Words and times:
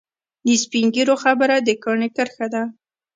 د 0.45 0.47
سپین 0.63 0.85
ږیرو 0.95 1.15
خبره 1.23 1.55
د 1.59 1.69
کاڼي 1.83 2.09
کرښه 2.15 2.47
ده. 2.53 2.63